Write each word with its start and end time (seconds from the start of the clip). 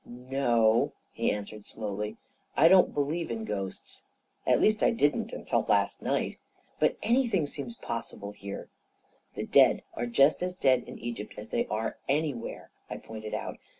""No," 0.33 0.93
he 1.11 1.31
answered 1.31 1.67
slowly," 1.67 2.17
I 2.57 2.67
don't 2.69 2.91
believe 2.91 3.29
in 3.29 3.45
ghosts— 3.45 4.03
at 4.47 4.59
least 4.59 4.81
I 4.81 4.89
didn't 4.89 5.31
until 5.31 5.61
last 5.69 6.01
night. 6.01 6.39
But 6.79 6.97
any 7.03 7.27
thing 7.27 7.45
seems 7.45 7.75
possible 7.75 8.31
here!"" 8.31 8.69
The 9.35 9.45
dead 9.45 9.83
are 9.93 10.07
just 10.07 10.41
as 10.41 10.55
dead 10.55 10.85
in 10.87 10.97
Egypt 10.97 11.35
as 11.37 11.49
they 11.51 11.67
are 11.67 11.97
anywhere," 12.09 12.71
I 12.89 12.97
pointed 12.97 13.35
out. 13.35 13.59